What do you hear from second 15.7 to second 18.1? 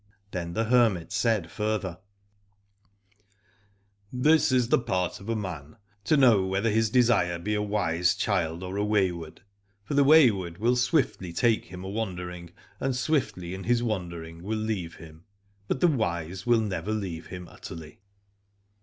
the wise will never leave him utterly.